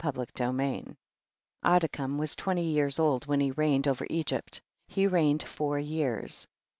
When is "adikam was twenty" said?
1.63-2.63